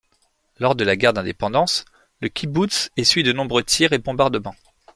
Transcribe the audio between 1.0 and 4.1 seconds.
d'Indépendance, le kibboutz essuie de nombreux tirs et